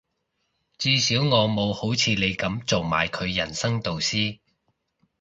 [0.79, 4.39] 至少我冇好似你噉做埋佢人生導師